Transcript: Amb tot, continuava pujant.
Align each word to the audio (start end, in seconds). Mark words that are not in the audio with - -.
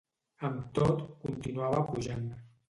Amb 0.47 0.63
tot, 0.79 1.03
continuava 1.27 1.85
pujant. 1.93 2.27